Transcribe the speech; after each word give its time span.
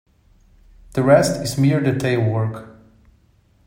The 0.93 1.03
rest 1.03 1.43
is 1.43 1.59
mere 1.59 1.79
detail 1.79 2.27
work. 2.27 2.67